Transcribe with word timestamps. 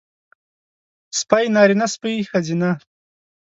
سپی 1.19 1.45
نارينه 1.55 1.85
سپۍ 1.93 2.15
ښځينۀ 2.29 2.71